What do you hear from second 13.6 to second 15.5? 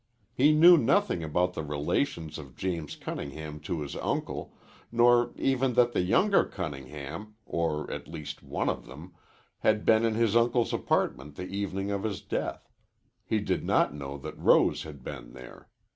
not know that Rose had been